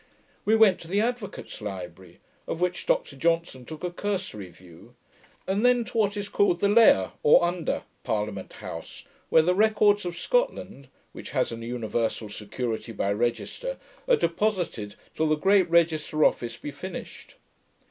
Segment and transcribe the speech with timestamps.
[0.45, 4.95] We went to the Advocates' Library, of which Dr Johnson took a cursory view,
[5.45, 10.03] and then to what is called the Laigh (or Under) Parliament House, where the records
[10.03, 13.77] of Scotland, which has an universal security by register,
[14.07, 17.35] are deposited, till the great Register Office be finished.